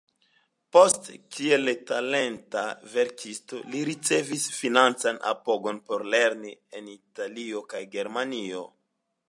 Poste, 0.75 1.17
kiel 1.35 1.73
talenta 1.91 2.63
verkisto, 2.95 3.59
li 3.75 3.83
ricevis 3.91 4.47
financan 4.61 5.21
apogon 5.33 5.81
por 5.91 6.07
lerni 6.15 6.55
en 6.81 6.89
Italio 6.97 7.63
kaj 7.75 7.83
Germanio. 7.99 8.67